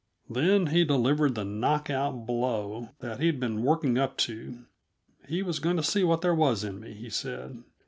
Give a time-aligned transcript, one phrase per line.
[0.27, 4.65] Then he delivered the knockout blow that he'd been working up to.
[5.29, 7.61] He was going to see what there was in me, he said.